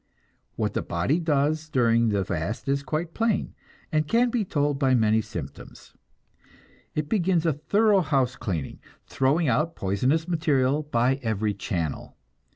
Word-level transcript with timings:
What 0.55 0.73
the 0.73 0.81
body 0.81 1.19
does 1.19 1.69
during 1.69 2.09
the 2.09 2.25
fast 2.25 2.67
is 2.67 2.81
quite 2.81 3.13
plain, 3.13 3.53
and 3.91 4.07
can 4.07 4.31
be 4.31 4.43
told 4.43 4.79
by 4.79 4.95
many 4.95 5.21
symptoms. 5.21 5.93
It 6.95 7.07
begins 7.07 7.45
a 7.45 7.53
thorough 7.53 8.01
house 8.01 8.35
cleaning, 8.35 8.79
throwing 9.05 9.47
out 9.47 9.75
poisonous 9.75 10.27
material 10.27 10.81
by 10.81 11.17
every 11.21 11.53
channel. 11.53 12.17